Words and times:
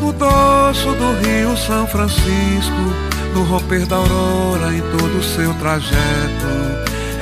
No 0.00 0.14
dorso 0.14 0.94
do 0.94 1.12
rio 1.20 1.54
São 1.58 1.86
Francisco, 1.86 2.72
no 3.34 3.44
romper 3.44 3.84
da 3.86 3.96
aurora 3.96 4.74
em 4.74 4.80
todo 4.96 5.18
o 5.18 5.22
seu 5.22 5.52
trajeto, 5.54 5.98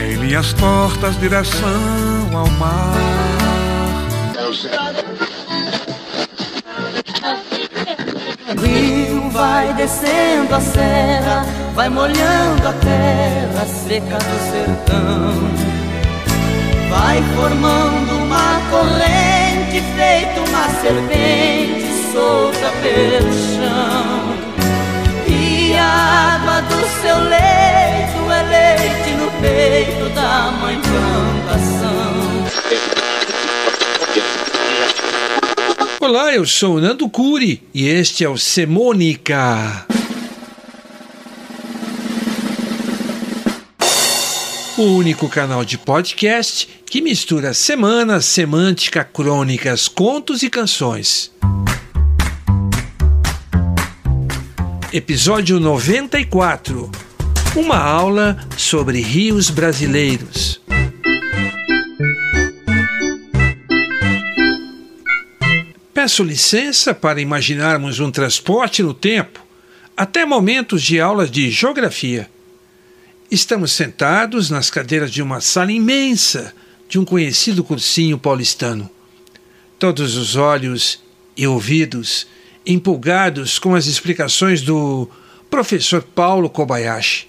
em 0.01 0.15
linhas 0.15 0.53
tortas, 0.53 1.19
direção 1.19 1.69
ao 2.33 2.49
mar. 2.53 3.38
Rio 8.57 9.31
vai 9.31 9.75
descendo 9.75 10.55
a 10.55 10.61
serra, 10.61 11.45
vai 11.75 11.91
molhando 11.91 12.67
a 12.67 12.73
terra 12.73 13.67
seca 13.67 14.17
do 14.17 14.39
sertão. 14.51 15.35
Vai 16.89 17.23
formando 17.35 18.13
uma 18.25 18.61
corrente, 18.71 19.83
feito 19.97 20.41
uma 20.49 20.69
serpente 20.81 21.93
solta 22.11 22.71
pelo 22.83 23.33
chão. 23.33 23.58
Olá, 36.09 36.35
eu 36.35 36.47
sou 36.47 36.81
Nando 36.81 37.07
Curi 37.07 37.63
e 37.75 37.87
este 37.87 38.25
é 38.25 38.29
o 38.31 38.39
Semônica. 38.39 39.87
O 44.79 44.85
único 44.85 45.29
canal 45.29 45.67
de 45.67 45.77
podcast 45.77 46.67
que 46.87 47.03
mistura 47.03 47.53
semana, 47.53 48.23
semântica, 48.23 49.05
crônicas, 49.05 49.87
contos 49.87 50.43
e 50.43 50.49
canções. 50.49 51.31
Episódio 54.91 55.61
94 55.61 56.91
Uma 57.55 57.77
aula 57.77 58.39
sobre 58.57 59.03
rios 59.03 59.51
brasileiros. 59.51 60.58
Peço 66.09 66.25
licença 66.25 66.95
para 66.95 67.21
imaginarmos 67.21 68.01
um 68.01 68.11
transporte 68.11 68.83
no 68.83 68.95
tempo 68.95 69.45
até 69.95 70.25
momentos 70.25 70.83
de 70.83 70.99
aulas 70.99 71.31
de 71.31 71.51
geografia. 71.51 72.31
Estamos 73.31 73.73
sentados 73.73 74.49
nas 74.49 74.71
cadeiras 74.71 75.11
de 75.11 75.21
uma 75.21 75.43
sala 75.43 75.71
imensa 75.71 76.55
de 76.89 76.99
um 76.99 77.05
conhecido 77.05 77.63
cursinho 77.63 78.17
paulistano. 78.17 78.89
Todos 79.79 80.17
os 80.17 80.35
olhos 80.35 80.99
e 81.37 81.47
ouvidos 81.47 82.27
empolgados 82.65 83.59
com 83.59 83.75
as 83.75 83.85
explicações 83.85 84.63
do 84.63 85.11
professor 85.51 86.03
Paulo 86.03 86.49
Kobayashi. 86.49 87.29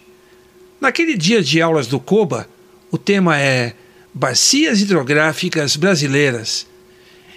Naquele 0.80 1.18
dia 1.18 1.44
de 1.44 1.62
aulas 1.62 1.86
do 1.86 2.00
Koba, 2.00 2.48
o 2.90 2.98
tema 2.98 3.38
é 3.38 3.74
Bacias 4.14 4.80
Hidrográficas 4.80 5.76
Brasileiras. 5.76 6.69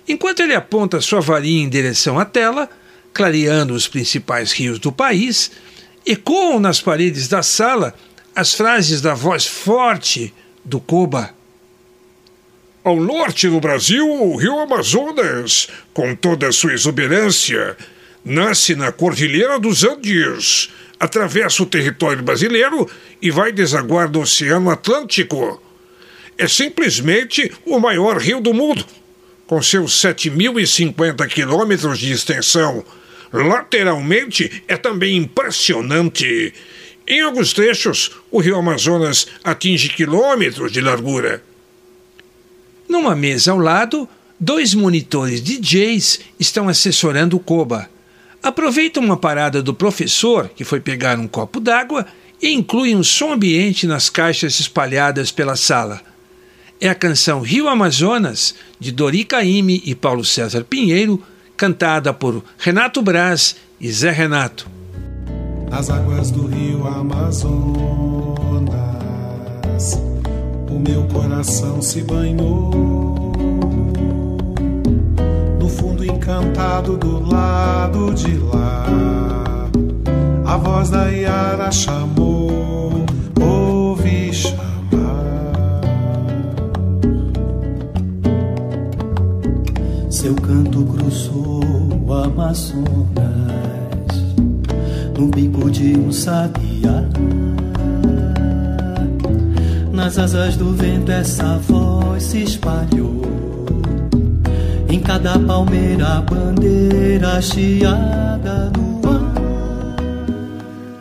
Enquanto 0.08 0.40
ele 0.40 0.54
aponta 0.54 1.00
sua 1.00 1.20
varinha 1.20 1.64
em 1.64 1.68
direção 1.68 2.18
à 2.18 2.24
tela, 2.24 2.68
clareando 3.12 3.74
os 3.74 3.86
principais 3.86 4.52
rios 4.52 4.78
do 4.78 4.90
país, 4.90 5.50
ecoam 6.04 6.58
nas 6.58 6.80
paredes 6.80 7.28
da 7.28 7.42
sala 7.42 7.94
as 8.34 8.54
frases 8.54 9.00
da 9.00 9.14
voz 9.14 9.46
forte 9.46 10.32
do 10.64 10.80
Koba. 10.80 11.34
Ao 12.82 12.96
norte 12.96 13.48
do 13.48 13.60
Brasil, 13.60 14.08
o 14.10 14.36
rio 14.36 14.58
Amazonas, 14.58 15.68
com 15.94 16.16
toda 16.16 16.48
a 16.48 16.52
sua 16.52 16.72
exuberância, 16.72 17.76
nasce 18.24 18.74
na 18.74 18.90
Cordilheira 18.90 19.58
dos 19.58 19.84
Andes, 19.84 20.70
atravessa 20.98 21.62
o 21.62 21.66
território 21.66 22.22
brasileiro 22.22 22.90
e 23.20 23.30
vai 23.30 23.52
desaguar 23.52 24.10
no 24.10 24.22
Oceano 24.22 24.70
Atlântico. 24.70 25.62
É 26.36 26.48
simplesmente 26.48 27.52
o 27.64 27.78
maior 27.78 28.18
rio 28.18 28.40
do 28.40 28.52
mundo, 28.52 28.84
com 29.52 29.60
seus 29.60 29.92
7.050 30.00 31.28
quilômetros 31.28 31.98
de 31.98 32.10
extensão. 32.10 32.82
Lateralmente 33.30 34.62
é 34.66 34.78
também 34.78 35.18
impressionante. 35.18 36.54
Em 37.06 37.20
alguns 37.20 37.52
trechos, 37.52 38.12
o 38.30 38.40
rio 38.40 38.56
Amazonas 38.56 39.26
atinge 39.44 39.90
quilômetros 39.90 40.72
de 40.72 40.80
largura. 40.80 41.44
Numa 42.88 43.14
mesa 43.14 43.52
ao 43.52 43.58
lado, 43.58 44.08
dois 44.40 44.72
monitores 44.72 45.42
DJs 45.42 46.20
estão 46.40 46.66
assessorando 46.66 47.36
o 47.36 47.40
Koba. 47.40 47.90
Aproveitam 48.42 49.04
uma 49.04 49.18
parada 49.18 49.62
do 49.62 49.74
professor, 49.74 50.48
que 50.48 50.64
foi 50.64 50.80
pegar 50.80 51.18
um 51.18 51.28
copo 51.28 51.60
d'água, 51.60 52.06
e 52.40 52.54
incluem 52.54 52.96
um 52.96 53.04
som 53.04 53.34
ambiente 53.34 53.86
nas 53.86 54.08
caixas 54.08 54.58
espalhadas 54.58 55.30
pela 55.30 55.56
sala. 55.56 56.11
É 56.84 56.88
a 56.88 56.96
canção 56.96 57.42
Rio 57.42 57.68
Amazonas, 57.68 58.56
de 58.80 58.90
Dori 58.90 59.22
Caymmi 59.22 59.80
e 59.86 59.94
Paulo 59.94 60.24
César 60.24 60.64
Pinheiro, 60.64 61.22
cantada 61.56 62.12
por 62.12 62.42
Renato 62.58 63.00
Braz 63.00 63.54
e 63.80 63.88
Zé 63.92 64.10
Renato. 64.10 64.68
As 65.70 65.88
águas 65.88 66.32
do 66.32 66.44
rio 66.48 66.84
Amazonas 66.84 67.52
o 70.68 70.76
meu 70.80 71.04
coração 71.04 71.80
se 71.80 72.00
banhou 72.00 73.32
no 75.60 75.68
fundo 75.68 76.04
encantado 76.04 76.96
do 76.96 77.20
lado 77.30 78.12
de 78.12 78.36
lá. 78.38 79.70
A 80.44 80.56
voz 80.56 80.90
da 80.90 81.06
Iara 81.12 81.70
chamou, 81.70 82.41
Seu 90.22 90.36
canto 90.36 90.84
cruzou 90.84 91.64
o 92.06 92.14
Amazonas 92.14 92.72
no 95.18 95.26
bico 95.26 95.68
de 95.68 95.98
um 95.98 96.12
sabiá 96.12 97.02
nas 99.92 100.18
asas 100.18 100.56
do 100.56 100.72
vento 100.74 101.10
essa 101.10 101.58
voz 101.58 102.22
se 102.22 102.40
espalhou. 102.40 103.20
Em 104.88 105.00
cada 105.00 105.36
palmeira, 105.40 106.20
bandeira 106.20 107.42
chiada 107.42 108.70
no 108.76 109.00
ar. 109.10 109.34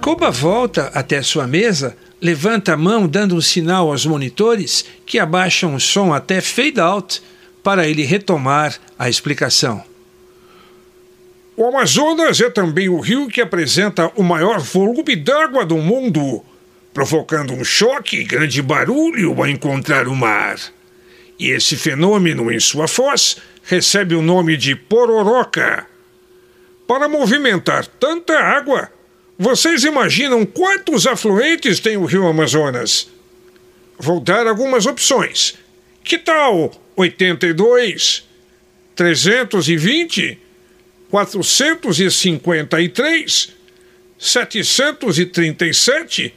Koba 0.01 0.31
volta 0.31 0.89
até 0.95 1.21
sua 1.21 1.45
mesa, 1.45 1.95
levanta 2.19 2.73
a 2.73 2.77
mão 2.77 3.07
dando 3.07 3.35
um 3.35 3.41
sinal 3.41 3.91
aos 3.91 4.03
monitores 4.03 4.83
que 5.05 5.19
abaixam 5.19 5.75
o 5.75 5.79
som 5.79 6.11
até 6.11 6.41
fade 6.41 6.79
out 6.79 7.21
para 7.63 7.87
ele 7.87 8.03
retomar 8.03 8.77
a 8.97 9.09
explicação. 9.09 9.83
O 11.55 11.65
Amazonas 11.65 12.39
é 12.41 12.49
também 12.49 12.89
o 12.89 12.99
rio 12.99 13.27
que 13.27 13.41
apresenta 13.41 14.11
o 14.15 14.23
maior 14.23 14.59
volume 14.59 15.15
d'água 15.15 15.65
do 15.65 15.77
mundo 15.77 16.43
provocando 16.93 17.53
um 17.53 17.63
choque 17.63 18.17
e 18.17 18.23
grande 18.23 18.61
barulho 18.61 19.33
ao 19.37 19.47
encontrar 19.47 20.07
o 20.07 20.15
mar. 20.15 20.57
E 21.39 21.49
esse 21.49 21.75
fenômeno, 21.75 22.51
em 22.51 22.59
sua 22.59 22.87
foz, 22.87 23.37
recebe 23.63 24.13
o 24.15 24.21
nome 24.21 24.57
de 24.57 24.75
pororoca. 24.75 25.87
Para 26.85 27.07
movimentar 27.07 27.85
tanta 27.85 28.37
água, 28.37 28.91
vocês 29.37 29.83
imaginam 29.83 30.45
quantos 30.45 31.07
afluentes 31.07 31.79
tem 31.79 31.97
o 31.97 32.05
rio 32.05 32.27
Amazonas? 32.27 33.09
Vou 33.97 34.19
dar 34.19 34.45
algumas 34.45 34.85
opções. 34.85 35.57
Que 36.03 36.17
tal 36.17 36.71
82, 36.95 38.23
320, 38.95 40.39
453, 41.09 43.53
737 44.17 46.33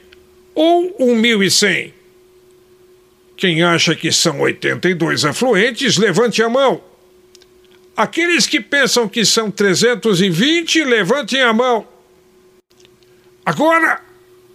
ou 0.54 0.94
1.100? 0.98 1.92
Quem 3.36 3.62
acha 3.62 3.94
que 3.96 4.12
são 4.12 4.40
82 4.40 5.24
afluentes, 5.24 5.96
levante 5.96 6.42
a 6.42 6.48
mão. 6.48 6.82
Aqueles 7.96 8.46
que 8.46 8.60
pensam 8.60 9.08
que 9.08 9.24
são 9.24 9.50
320, 9.50 10.84
levantem 10.84 11.42
a 11.42 11.52
mão. 11.52 11.88
Agora, 13.46 14.00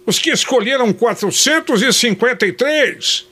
os 0.04 0.18
que 0.18 0.30
escolheram 0.30 0.92
453. 0.92 3.26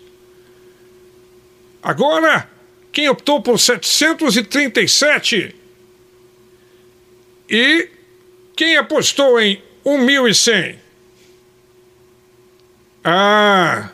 Agora, 1.83 2.49
quem 2.99 3.09
optou 3.09 3.41
por 3.41 3.61
737? 3.61 5.55
E 7.49 7.89
quem 8.57 8.77
apostou 8.77 9.41
em 9.41 9.63
1.100? 9.87 10.75
Ah, 13.05 13.91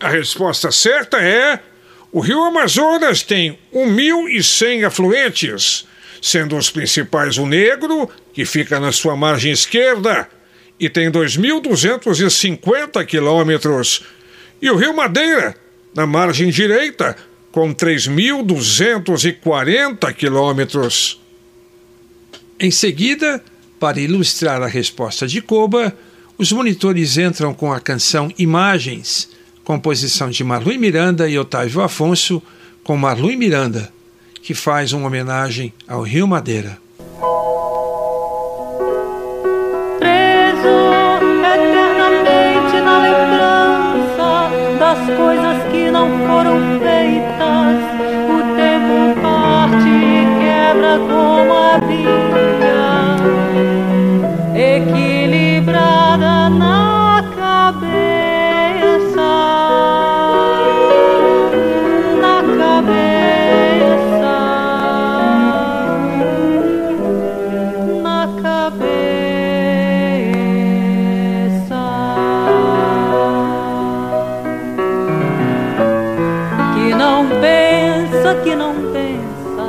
a 0.00 0.08
resposta 0.08 0.72
certa 0.72 1.18
é: 1.18 1.60
o 2.10 2.20
rio 2.20 2.42
Amazonas 2.42 3.22
tem 3.22 3.58
1.100 3.74 4.86
afluentes, 4.86 5.86
sendo 6.22 6.56
os 6.56 6.70
principais 6.70 7.36
o 7.36 7.44
Negro, 7.44 8.08
que 8.32 8.46
fica 8.46 8.80
na 8.80 8.90
sua 8.90 9.14
margem 9.14 9.52
esquerda, 9.52 10.26
e 10.78 10.88
tem 10.88 11.10
2.250 11.10 13.04
quilômetros, 13.04 14.02
e 14.62 14.70
o 14.70 14.76
rio 14.76 14.96
Madeira, 14.96 15.54
na 15.94 16.06
margem 16.06 16.48
direita, 16.48 17.14
com 17.52 17.74
3.240 17.74 20.12
quilômetros. 20.14 21.20
Em 22.58 22.70
seguida, 22.70 23.42
para 23.78 24.00
ilustrar 24.00 24.62
a 24.62 24.66
resposta 24.66 25.26
de 25.26 25.40
Koba, 25.40 25.96
os 26.36 26.52
monitores 26.52 27.16
entram 27.16 27.54
com 27.54 27.72
a 27.72 27.80
canção 27.80 28.30
Imagens, 28.38 29.30
composição 29.64 30.28
de 30.30 30.44
Marlui 30.44 30.78
Miranda 30.78 31.28
e 31.28 31.38
Otávio 31.38 31.80
Afonso, 31.80 32.42
com 32.84 32.96
Marlui 32.96 33.36
Miranda, 33.36 33.92
que 34.42 34.54
faz 34.54 34.92
uma 34.92 35.06
homenagem 35.06 35.72
ao 35.86 36.02
Rio 36.02 36.26
Madeira. 36.26 36.78
Equilibrada 54.80 56.48
na 56.48 57.22
cabeça, 57.36 58.00
na 62.22 62.36
cabeça, 62.58 64.36
na 68.02 68.20
cabeça, 68.42 69.00
que 76.74 76.86
não 76.94 77.18
pensa, 77.28 78.28
que 78.42 78.54
não 78.54 78.74
pensa, 78.92 79.68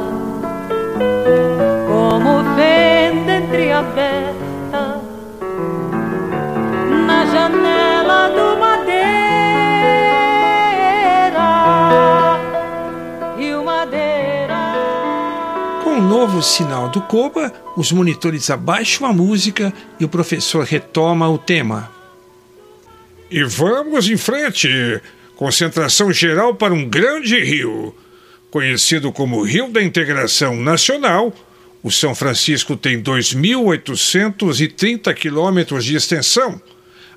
como 1.88 2.31
vende 2.56 3.31
entre 3.31 3.72
a 3.74 3.84
pé. 3.84 4.34
Novo 16.21 16.41
sinal 16.44 16.88
do 16.88 17.01
Koba, 17.01 17.51
os 17.75 17.91
monitores 17.91 18.51
abaixam 18.51 19.07
a 19.07 19.13
música 19.13 19.73
e 20.00 20.06
o 20.06 20.07
professor 20.07 20.63
retoma 20.63 21.27
o 21.27 21.39
tema. 21.39 21.91
E 23.31 23.44
vamos 23.44 24.07
em 24.07 24.18
frente! 24.18 25.01
Concentração 25.35 26.13
geral 26.13 26.53
para 26.53 26.75
um 26.75 26.88
grande 26.88 27.44
rio. 27.44 27.95
Conhecido 28.51 29.12
como 29.12 29.41
Rio 29.41 29.69
da 29.69 29.81
Integração 29.81 30.56
Nacional, 30.57 31.33
o 31.81 31.89
São 31.89 32.13
Francisco 32.13 32.77
tem 32.77 33.01
2.830 33.01 35.12
quilômetros 35.15 35.83
de 35.83 35.95
extensão, 35.95 36.62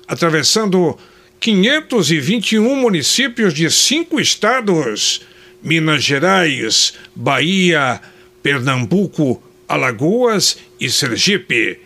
atravessando 0.07 0.97
521 1.39 2.75
municípios 2.75 3.53
de 3.53 3.69
cinco 3.69 4.19
estados: 4.19 5.21
Minas 5.61 6.03
Gerais, 6.03 6.95
Bahia, 7.15 8.01
Pernambuco, 8.45 9.41
Alagoas 9.67 10.59
e 10.79 10.87
Sergipe. 10.87 11.79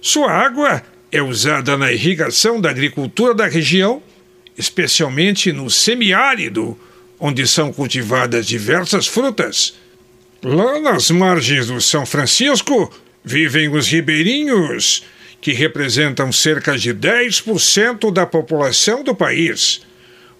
Sua 0.00 0.32
água 0.32 0.82
é 1.12 1.22
usada 1.22 1.76
na 1.76 1.92
irrigação 1.92 2.60
da 2.60 2.70
agricultura 2.70 3.32
da 3.32 3.46
região, 3.46 4.02
especialmente 4.58 5.52
no 5.52 5.70
semiárido, 5.70 6.76
onde 7.20 7.46
são 7.46 7.72
cultivadas 7.72 8.48
diversas 8.48 9.06
frutas. 9.06 9.74
Lá 10.42 10.80
nas 10.80 11.08
margens 11.12 11.68
do 11.68 11.80
São 11.80 12.04
Francisco 12.04 12.92
vivem 13.24 13.68
os 13.68 13.86
ribeirinhos, 13.86 15.04
que 15.40 15.52
representam 15.52 16.32
cerca 16.32 16.76
de 16.76 16.92
10% 16.92 18.12
da 18.12 18.26
população 18.26 19.04
do 19.04 19.14
país, 19.14 19.82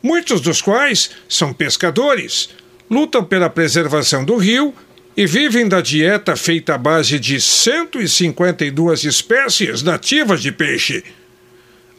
muitos 0.02 0.40
dos 0.40 0.60
quais 0.60 1.12
são 1.28 1.52
pescadores, 1.52 2.48
lutam 2.90 3.22
pela 3.22 3.48
preservação 3.48 4.24
do 4.24 4.36
rio 4.36 4.74
e 5.16 5.26
vivem 5.26 5.68
da 5.68 5.80
dieta 5.80 6.36
feita 6.36 6.74
à 6.74 6.78
base 6.78 7.18
de 7.18 7.40
152 7.40 9.04
espécies 9.04 9.82
nativas 9.82 10.40
de 10.40 10.50
peixe. 10.50 11.04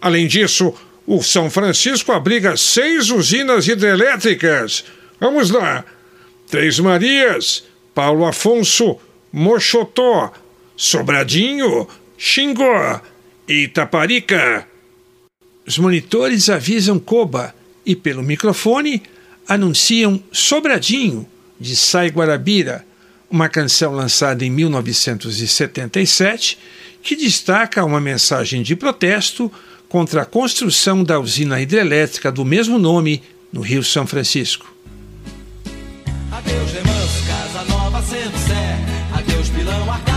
Além 0.01 0.27
disso, 0.27 0.73
o 1.05 1.21
São 1.21 1.49
Francisco 1.49 2.11
abriga 2.11 2.57
seis 2.57 3.09
usinas 3.09 3.67
hidrelétricas. 3.67 4.83
Vamos 5.19 5.51
lá: 5.51 5.85
Três 6.49 6.79
Marias, 6.79 7.63
Paulo 7.93 8.25
Afonso, 8.25 8.97
Mochotó, 9.31 10.33
Sobradinho, 10.75 11.87
Xingó 12.17 13.01
e 13.47 13.63
Itaparica. 13.63 14.67
Os 15.65 15.77
monitores 15.77 16.49
avisam 16.49 16.99
Coba 16.99 17.55
e, 17.85 17.95
pelo 17.95 18.23
microfone, 18.23 19.03
anunciam 19.47 20.21
Sobradinho, 20.31 21.27
de 21.59 21.75
Sai 21.75 22.09
Guarabira 22.09 22.85
uma 23.33 23.49
canção 23.49 23.93
lançada 23.95 24.45
em 24.45 24.51
1977 24.51 26.59
que 27.01 27.15
destaca 27.15 27.83
uma 27.83 27.99
mensagem 27.99 28.61
de 28.61 28.75
protesto 28.75 29.51
contra 29.89 30.21
a 30.21 30.25
construção 30.25 31.03
da 31.03 31.19
usina 31.19 31.59
hidrelétrica 31.59 32.31
do 32.31 32.45
mesmo 32.45 32.77
nome 32.77 33.23
no 33.51 33.61
Rio 33.61 33.83
São 33.83 34.05
Francisco. 34.05 34.71
Adeus, 36.31 36.73
remanso, 36.73 37.25
casa 37.25 37.63
nova 37.67 38.03
sendo. 38.03 38.33
Adeus, 39.17 39.49
pilão 39.49 39.91
arcado, 39.91 40.12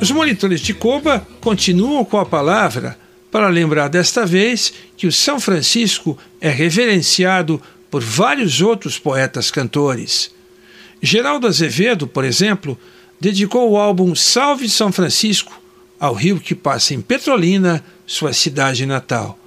Os 0.00 0.10
monitores 0.10 0.60
de 0.60 0.74
Coba 0.74 1.26
continuam 1.40 2.04
com 2.04 2.18
a 2.18 2.26
palavra 2.26 2.98
para 3.30 3.48
lembrar 3.48 3.88
desta 3.88 4.26
vez 4.26 4.72
que 4.96 5.06
o 5.06 5.12
São 5.12 5.38
Francisco 5.38 6.18
é 6.40 6.50
reverenciado 6.50 7.62
por 7.90 8.02
vários 8.02 8.60
outros 8.60 8.98
poetas 8.98 9.50
cantores. 9.50 10.34
Geraldo 11.00 11.46
Azevedo, 11.46 12.06
por 12.06 12.24
exemplo, 12.24 12.78
dedicou 13.20 13.70
o 13.70 13.76
álbum 13.76 14.14
Salve 14.14 14.68
São 14.68 14.90
Francisco 14.92 15.62
ao 16.00 16.14
rio 16.14 16.40
que 16.40 16.54
passa 16.54 16.94
em 16.94 17.00
Petrolina, 17.00 17.84
sua 18.04 18.32
cidade 18.32 18.84
natal. 18.86 19.38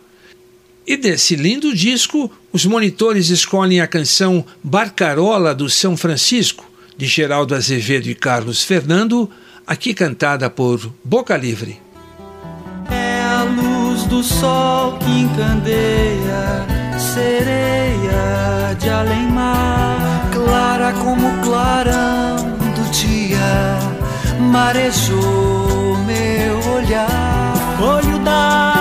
E 0.88 0.96
desse 0.96 1.36
lindo 1.36 1.76
disco, 1.76 2.32
os 2.54 2.66
monitores 2.66 3.30
escolhem 3.30 3.82
a 3.82 3.88
canção 3.88 4.46
Barcarola 4.64 5.54
do 5.54 5.70
São 5.70 5.98
Francisco, 5.98 6.66
de 6.98 7.06
Geraldo 7.06 7.56
Azevedo 7.56 8.08
e 8.08 8.16
Carlos 8.16 8.64
Fernando, 8.64 9.30
aqui 9.66 9.94
cantada 9.94 10.50
por 10.50 10.92
Boca 11.04 11.36
Livre. 11.36 11.80
É 12.90 13.22
a 13.22 13.44
luz 13.44 14.04
do 14.04 14.24
sol 14.24 14.98
que 15.00 15.10
encandeia, 15.10 16.66
sereia 16.98 18.76
de 18.80 18.90
além-mar, 18.90 20.30
clara 20.32 20.94
como 20.94 21.42
clarão 21.44 22.36
do 22.76 22.92
dia, 22.92 23.80
marejou 24.52 25.98
meu 26.06 26.74
olhar, 26.76 27.54
olho 27.82 28.20
d'água 28.20 28.75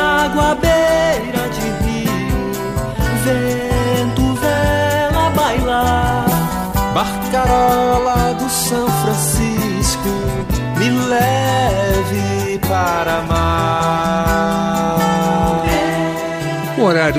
São 8.75 8.89
Francisco, 8.89 10.09
me 10.77 10.91
leve 11.07 12.59
para 12.67 13.23
mar. 13.23 13.55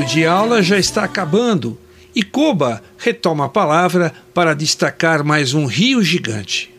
de 0.05 0.25
aula 0.25 0.61
já 0.61 0.77
está 0.77 1.05
acabando 1.05 1.79
e 2.13 2.21
Koba 2.21 2.83
retoma 2.97 3.45
a 3.45 3.49
palavra 3.49 4.13
para 4.33 4.53
destacar 4.53 5.23
mais 5.23 5.53
um 5.53 5.65
rio 5.65 6.03
gigante. 6.03 6.75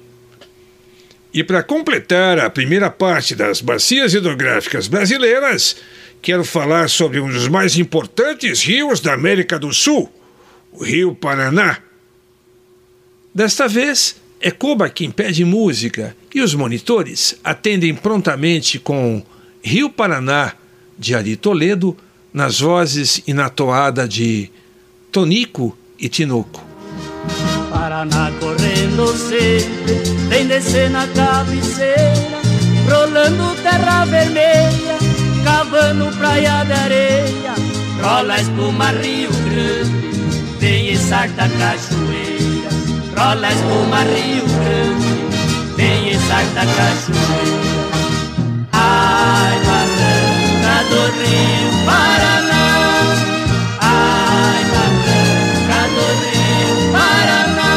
E 1.32 1.42
para 1.42 1.62
completar 1.62 2.38
a 2.38 2.50
primeira 2.50 2.90
parte 2.90 3.34
das 3.34 3.62
bacias 3.62 4.12
hidrográficas 4.12 4.88
brasileiras, 4.88 5.76
quero 6.20 6.44
falar 6.44 6.90
sobre 6.90 7.18
um 7.18 7.30
dos 7.30 7.48
mais 7.48 7.78
importantes 7.78 8.62
rios 8.62 9.00
da 9.00 9.14
América 9.14 9.58
do 9.58 9.72
Sul, 9.72 10.12
o 10.70 10.84
Rio 10.84 11.14
Paraná. 11.14 11.78
Desta 13.34 13.66
vez, 13.66 14.16
é 14.40 14.50
Koba 14.50 14.88
quem 14.88 15.10
pede 15.10 15.44
música 15.44 16.16
e 16.34 16.40
os 16.40 16.54
monitores 16.54 17.36
atendem 17.42 17.94
prontamente 17.94 18.78
com 18.78 19.22
Rio 19.62 19.90
Paraná, 19.90 20.52
de 20.98 21.14
Ari 21.14 21.36
Toledo, 21.36 21.96
nas 22.32 22.60
vozes 22.60 23.22
e 23.26 23.32
na 23.32 23.48
toada 23.48 24.06
de 24.06 24.50
Tonico 25.10 25.76
e 25.98 26.08
Tinoco. 26.08 26.62
Paraná 27.70 28.30
correndo 28.38 29.06
sempre, 29.16 29.94
vem 30.28 30.46
descer 30.46 30.90
na 30.90 31.06
cabeceira, 31.08 32.40
rolando 32.88 33.54
terra 33.62 34.04
vermelha, 34.04 34.98
cavando 35.44 36.14
praia 36.18 36.64
de 36.64 36.72
areia, 36.72 37.54
rola 38.02 38.40
espuma 38.40 38.90
Rio 38.92 39.30
Grande, 39.30 40.58
vem 40.60 40.90
e 40.90 40.96
sarta 40.96 41.48
cachoeira, 41.48 42.05
rola 43.16 43.48
espuma 43.48 44.02
Rio 44.02 44.44
Grande, 44.44 45.08
vem 45.76 46.10
e 46.10 46.18
sarta 46.18 46.60
cachoeira. 46.60 47.76
Ai, 48.72 49.58
barranca 49.64 50.84
do 50.90 51.00
Rio 51.16 51.70
Paraná, 51.86 52.66
ai, 53.80 54.64
barranca 54.74 55.80
do 55.94 56.06
Rio 56.22 56.92
Paraná. 56.92 57.72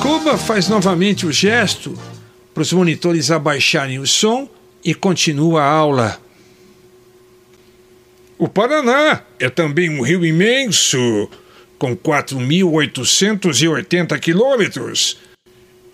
Cuba 0.00 0.38
faz 0.38 0.68
novamente 0.68 1.26
o 1.26 1.32
gesto 1.32 1.98
para 2.54 2.62
os 2.62 2.72
monitores 2.72 3.30
abaixarem 3.30 3.98
o 3.98 4.06
som 4.06 4.48
e 4.84 4.94
continua 4.94 5.62
a 5.62 5.70
aula. 5.70 6.20
O 8.38 8.48
Paraná 8.48 9.22
é 9.38 9.50
também 9.50 9.90
um 9.90 10.02
rio 10.02 10.24
imenso, 10.24 11.28
com 11.80 11.96
4.880 11.96 14.20
quilômetros. 14.20 15.18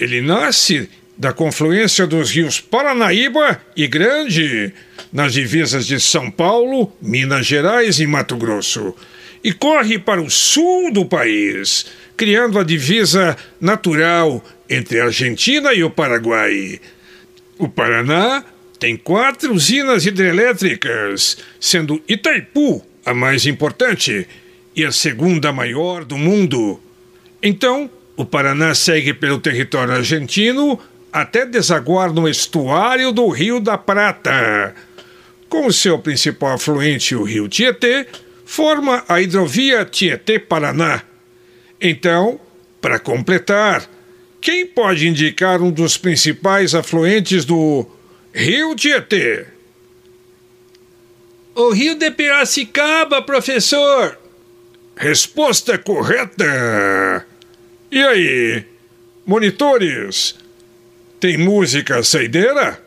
Ele 0.00 0.20
nasce 0.20 0.90
da 1.16 1.32
confluência 1.32 2.08
dos 2.08 2.32
rios 2.32 2.60
Paranaíba 2.60 3.62
e 3.76 3.86
Grande, 3.86 4.74
nas 5.12 5.32
divisas 5.32 5.86
de 5.86 6.00
São 6.00 6.28
Paulo, 6.28 6.92
Minas 7.00 7.46
Gerais 7.46 8.00
e 8.00 8.06
Mato 8.06 8.36
Grosso, 8.36 8.96
e 9.44 9.52
corre 9.52 9.96
para 9.96 10.20
o 10.20 10.28
sul 10.28 10.92
do 10.92 11.06
país, 11.06 11.86
criando 12.16 12.58
a 12.58 12.64
divisa 12.64 13.36
natural 13.60 14.44
entre 14.68 15.00
a 15.00 15.04
Argentina 15.04 15.72
e 15.72 15.84
o 15.84 15.90
Paraguai. 15.90 16.80
O 17.58 17.68
Paraná 17.68 18.44
tem 18.80 18.96
quatro 18.96 19.54
usinas 19.54 20.04
hidrelétricas, 20.04 21.38
sendo 21.60 22.02
Itaipu 22.08 22.84
a 23.04 23.14
mais 23.14 23.46
importante 23.46 24.26
e 24.76 24.85
a 24.85 24.92
segunda 24.92 25.50
maior 25.52 26.04
do 26.04 26.18
mundo. 26.18 26.78
Então, 27.42 27.90
o 28.14 28.26
Paraná 28.26 28.75
segue 28.75 29.14
pelo 29.14 29.40
território 29.40 29.95
argentino 29.95 30.78
até 31.11 31.47
desaguar 31.47 32.12
no 32.12 32.28
estuário 32.28 33.11
do 33.11 33.26
Rio 33.30 33.59
da 33.59 33.78
Prata. 33.78 34.75
Com 35.49 35.73
seu 35.73 35.99
principal 35.99 36.54
afluente, 36.54 37.14
o 37.14 37.23
Rio 37.23 37.49
Tietê, 37.49 38.06
forma 38.45 39.02
a 39.09 39.21
hidrovia 39.21 39.87
Tietê-Paraná. 39.87 41.02
Então, 41.80 42.38
para 42.80 42.99
completar, 42.99 43.88
quem 44.40 44.66
pode 44.66 45.09
indicar 45.09 45.62
um 45.62 45.71
dos 45.71 45.97
principais 45.97 46.75
afluentes 46.75 47.47
do 47.47 47.87
Rio 48.35 48.75
Tietê? 48.75 49.47
O 51.54 51.71
Rio 51.71 51.95
de 51.95 52.11
Piracicaba, 52.11 53.23
professor! 53.23 54.25
Resposta 54.96 55.76
correta! 55.76 57.26
E 57.92 58.02
aí, 58.02 58.64
monitores? 59.26 60.34
Tem 61.20 61.36
música 61.36 62.02
saideira? 62.02 62.80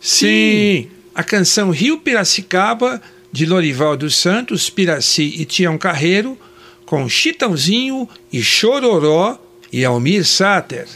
Sim, 0.00 0.88
a 1.12 1.24
canção 1.24 1.70
Rio 1.70 1.98
Piracicaba, 1.98 3.02
de 3.32 3.44
Lorival 3.44 3.96
dos 3.96 4.16
Santos, 4.16 4.70
Piraci 4.70 5.34
e 5.36 5.44
Tião 5.44 5.76
Carreiro, 5.76 6.38
com 6.84 7.08
Chitãozinho 7.08 8.08
e 8.32 8.40
Chororó 8.40 9.36
e 9.72 9.84
Almir 9.84 10.24
Sater. 10.24 10.86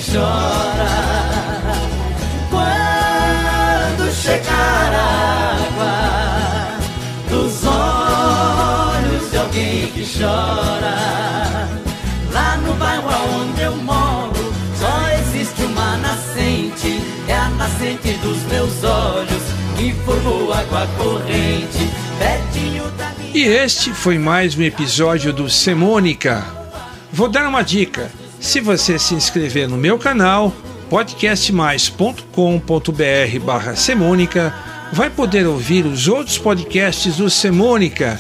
chora. 0.01 1.75
Quando 2.51 4.13
chegar 4.13 4.93
a 4.95 5.57
água 5.67 6.79
dos 7.29 7.65
olhos 7.65 9.31
de 9.31 9.37
alguém 9.37 9.87
que 9.89 10.05
chora. 10.19 11.69
Lá 12.33 12.57
no 12.59 12.75
bairro 12.75 13.09
onde 13.41 13.63
eu 13.63 13.77
moro, 13.77 14.55
só 14.79 15.11
existe 15.21 15.63
uma 15.63 15.97
nascente. 15.99 17.01
É 17.29 17.37
a 17.37 17.49
nascente 17.51 18.13
dos 18.19 18.43
meus 18.45 18.83
olhos 18.85 19.43
que 19.77 19.93
formou 20.05 20.53
água 20.53 20.87
corrente. 20.97 21.91
E 23.33 23.43
este 23.43 23.95
foi 23.95 24.19
mais 24.19 24.57
um 24.57 24.63
episódio 24.63 25.33
do 25.33 25.49
Semônica. 25.49 26.45
Vou 27.13 27.29
dar 27.29 27.47
uma 27.47 27.63
dica. 27.63 28.11
Se 28.41 28.59
você 28.59 28.99
se 28.99 29.15
inscrever 29.15 29.69
no 29.69 29.77
meu 29.77 29.99
canal, 29.99 30.51
podcastmais.com.br 30.89 33.45
barra 33.45 33.77
Semônica, 33.77 34.55
vai 34.93 35.11
poder 35.11 35.47
ouvir 35.47 35.85
os 35.85 36.09
outros 36.09 36.39
podcasts 36.39 37.19
do 37.19 37.29
Semônica. 37.29 38.19